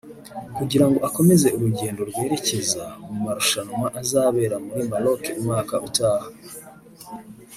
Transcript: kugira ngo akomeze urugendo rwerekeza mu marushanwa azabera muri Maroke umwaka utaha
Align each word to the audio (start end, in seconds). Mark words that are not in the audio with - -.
kugira 0.57 0.85
ngo 0.87 0.97
akomeze 1.07 1.47
urugendo 1.57 2.01
rwerekeza 2.09 2.83
mu 3.07 3.13
marushanwa 3.23 3.87
azabera 4.01 4.55
muri 4.65 4.81
Maroke 4.91 5.29
umwaka 5.39 5.75
utaha 5.87 6.27